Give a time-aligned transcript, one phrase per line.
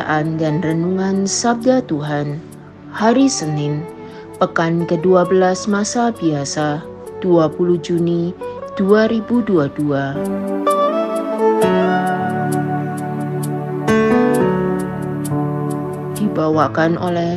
[0.00, 2.40] Bacaan dan Renungan Sabda Tuhan
[2.96, 3.84] Hari Senin,
[4.40, 6.80] Pekan ke-12 Masa Biasa,
[7.20, 8.32] 20 Juni
[8.80, 9.60] 2022
[16.16, 17.36] Dibawakan oleh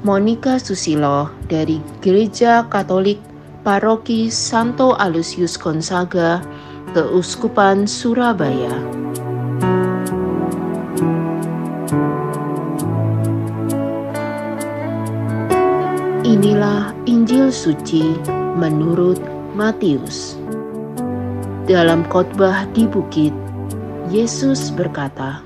[0.00, 3.20] Monica Susilo dari Gereja Katolik
[3.68, 6.40] Paroki Santo Alusius Gonzaga,
[6.96, 9.07] Keuskupan Surabaya.
[16.38, 18.14] Inilah Injil suci
[18.54, 19.18] menurut
[19.58, 20.38] Matius.
[21.66, 23.34] Dalam khotbah di bukit,
[24.06, 25.42] Yesus berkata,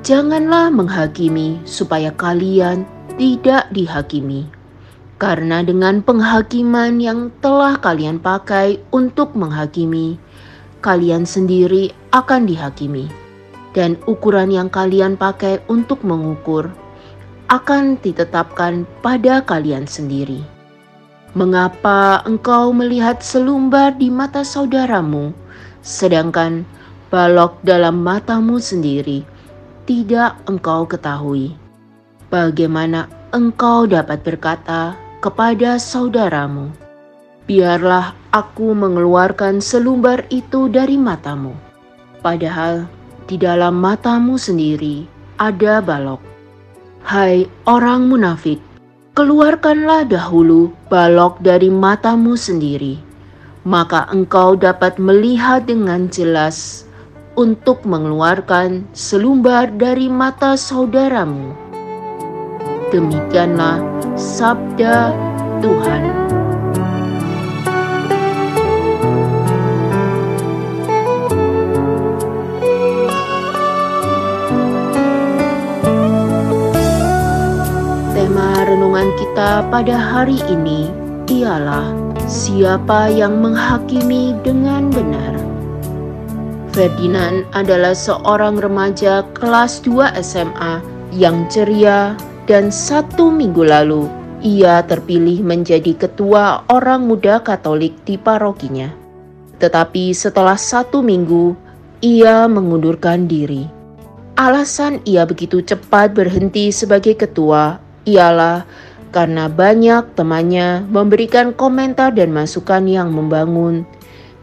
[0.00, 2.88] "Janganlah menghakimi supaya kalian
[3.20, 4.48] tidak dihakimi,
[5.20, 10.16] karena dengan penghakiman yang telah kalian pakai untuk menghakimi,
[10.80, 13.04] kalian sendiri akan dihakimi,
[13.76, 16.72] dan ukuran yang kalian pakai untuk mengukur."
[17.52, 20.40] Akan ditetapkan pada kalian sendiri.
[21.36, 25.36] Mengapa engkau melihat selumbar di mata saudaramu,
[25.84, 26.64] sedangkan
[27.12, 29.20] balok dalam matamu sendiri
[29.84, 31.52] tidak engkau ketahui?
[32.32, 36.72] Bagaimana engkau dapat berkata kepada saudaramu,
[37.44, 41.52] "Biarlah aku mengeluarkan selumbar itu dari matamu,"
[42.24, 42.88] padahal
[43.28, 45.04] di dalam matamu sendiri
[45.36, 46.31] ada balok?
[47.02, 48.62] Hai orang munafik,
[49.18, 52.94] keluarkanlah dahulu balok dari matamu sendiri,
[53.66, 56.86] maka engkau dapat melihat dengan jelas
[57.34, 61.50] untuk mengeluarkan selumbar dari mata saudaramu.
[62.94, 63.82] Demikianlah
[64.14, 65.10] sabda
[65.58, 66.41] Tuhan.
[79.32, 80.92] Kita pada hari ini
[81.24, 81.88] ialah
[82.28, 85.32] siapa yang menghakimi dengan benar.
[86.76, 90.84] Ferdinand adalah seorang remaja kelas 2 SMA
[91.16, 92.12] yang ceria
[92.44, 94.04] dan satu minggu lalu
[94.44, 98.92] ia terpilih menjadi ketua orang muda Katolik di parokinya.
[99.56, 101.56] Tetapi setelah satu minggu,
[102.04, 103.64] ia mengundurkan diri.
[104.36, 112.88] Alasan ia begitu cepat berhenti sebagai ketua ialah karena banyak temannya memberikan komentar dan masukan
[112.88, 113.84] yang membangun,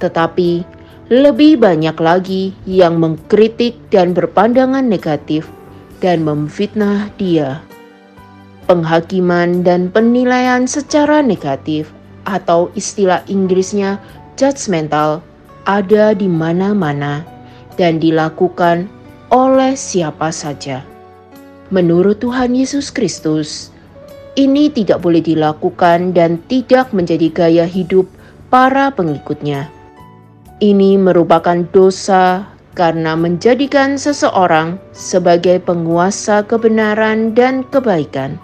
[0.00, 0.64] tetapi
[1.12, 5.44] lebih banyak lagi yang mengkritik dan berpandangan negatif
[6.00, 7.60] dan memfitnah dia.
[8.64, 11.92] Penghakiman dan penilaian secara negatif
[12.24, 14.00] atau istilah Inggrisnya
[14.40, 15.20] judgmental
[15.68, 17.20] ada di mana-mana
[17.76, 18.88] dan dilakukan
[19.28, 20.80] oleh siapa saja.
[21.68, 23.73] Menurut Tuhan Yesus Kristus,
[24.34, 28.06] ini tidak boleh dilakukan dan tidak menjadi gaya hidup
[28.50, 29.70] para pengikutnya.
[30.62, 38.38] Ini merupakan dosa karena menjadikan seseorang sebagai penguasa kebenaran dan kebaikan.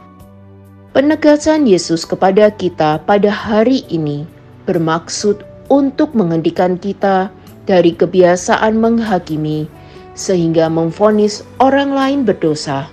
[0.91, 4.27] Penegasan Yesus kepada kita pada hari ini
[4.67, 7.31] bermaksud untuk menghentikan kita
[7.67, 9.71] dari kebiasaan menghakimi,
[10.19, 12.91] sehingga memfonis orang lain berdosa.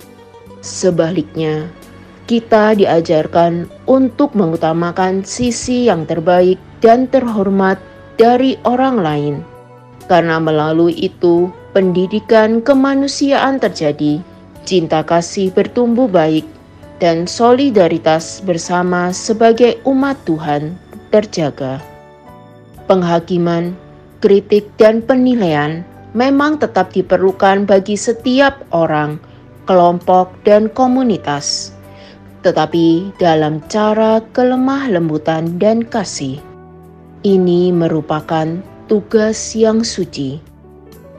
[0.62, 1.66] Sebaliknya,
[2.28, 7.80] kita diajarkan untuk mengutamakan sisi yang terbaik dan terhormat
[8.20, 9.34] dari orang lain,
[10.12, 14.20] karena melalui itu pendidikan kemanusiaan terjadi,
[14.68, 16.44] cinta kasih bertumbuh baik,
[17.00, 20.76] dan solidaritas bersama sebagai umat Tuhan
[21.08, 21.80] terjaga.
[22.84, 23.72] Penghakiman,
[24.20, 25.80] kritik, dan penilaian
[26.12, 29.16] memang tetap diperlukan bagi setiap orang
[29.68, 31.76] kelompok, dan komunitas,
[32.48, 36.40] tetapi dalam cara kelemah lembutan dan kasih.
[37.20, 40.40] Ini merupakan tugas yang suci.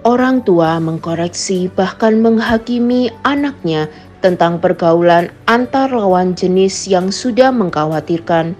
[0.01, 3.85] Orang tua mengkoreksi, bahkan menghakimi anaknya
[4.25, 8.57] tentang pergaulan antar lawan jenis yang sudah mengkhawatirkan,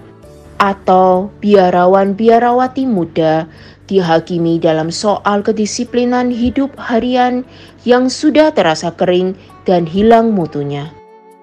[0.61, 3.49] atau biarawan-biarawati muda
[3.89, 7.41] dihakimi dalam soal kedisiplinan hidup harian
[7.87, 9.33] yang sudah terasa kering
[9.65, 10.98] dan hilang mutunya.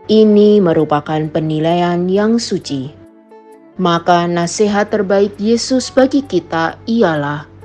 [0.06, 2.94] Ini merupakan penilaian yang suci.
[3.76, 7.56] Maka nasihat terbaik Yesus bagi kita ialah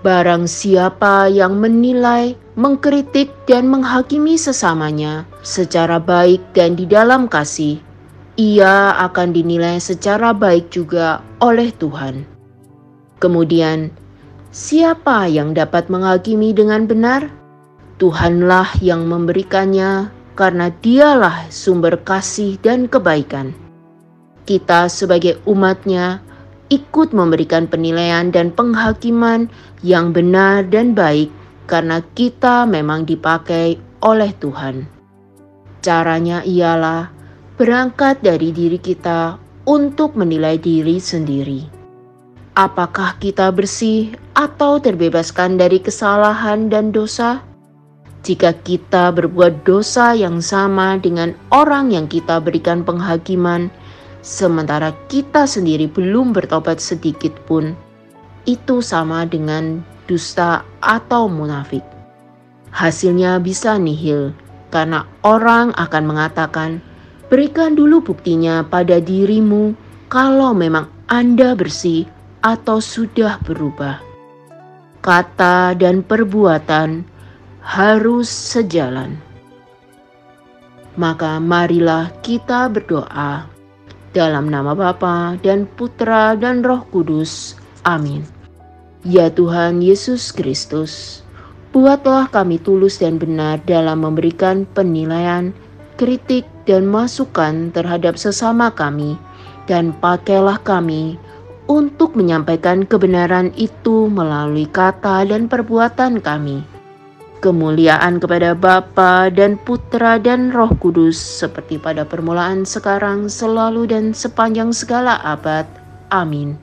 [0.00, 7.76] Barang siapa yang menilai, mengkritik, dan menghakimi sesamanya secara baik dan di dalam kasih,
[8.40, 12.24] ia akan dinilai secara baik juga oleh Tuhan.
[13.20, 13.92] Kemudian,
[14.48, 17.28] siapa yang dapat menghakimi dengan benar?
[18.00, 20.08] Tuhanlah yang memberikannya,
[20.40, 23.52] karena Dialah sumber kasih dan kebaikan.
[24.48, 26.24] Kita, sebagai umatnya,
[26.72, 29.52] ikut memberikan penilaian dan penghakiman
[29.84, 31.28] yang benar dan baik,
[31.68, 34.88] karena kita memang dipakai oleh Tuhan.
[35.84, 37.12] Caranya ialah
[37.60, 39.36] berangkat dari diri kita
[39.68, 41.68] untuk menilai diri sendiri.
[42.56, 47.49] Apakah kita bersih atau terbebaskan dari kesalahan dan dosa?
[48.20, 53.72] Jika kita berbuat dosa yang sama dengan orang yang kita berikan penghakiman,
[54.20, 57.72] sementara kita sendiri belum bertobat sedikit pun,
[58.44, 61.80] itu sama dengan dusta atau munafik.
[62.76, 64.36] Hasilnya bisa nihil,
[64.68, 66.84] karena orang akan mengatakan,
[67.30, 69.70] Berikan dulu buktinya pada dirimu
[70.10, 72.02] kalau memang Anda bersih
[72.42, 74.02] atau sudah berubah.
[74.98, 77.06] Kata dan perbuatan
[77.60, 79.16] harus sejalan.
[80.98, 83.46] Maka marilah kita berdoa
[84.10, 87.54] dalam nama Bapa dan Putra dan Roh Kudus.
[87.86, 88.26] Amin.
[89.06, 91.24] Ya Tuhan Yesus Kristus,
[91.72, 95.56] buatlah kami tulus dan benar dalam memberikan penilaian
[95.96, 99.16] kritik dan masukan terhadap sesama kami,
[99.64, 101.16] dan pakailah kami
[101.64, 106.79] untuk menyampaikan kebenaran itu melalui kata dan perbuatan kami.
[107.40, 114.76] Kemuliaan kepada Bapa dan Putra dan Roh Kudus seperti pada permulaan sekarang selalu dan sepanjang
[114.76, 115.64] segala abad.
[116.12, 116.60] Amin.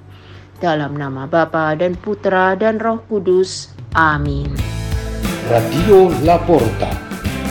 [0.62, 3.74] Dalam nama Bapa dan Putra dan Roh Kudus.
[3.97, 4.53] Amin.
[5.50, 6.94] Radio Laporta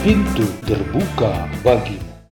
[0.06, 2.05] pintu terbuka bagi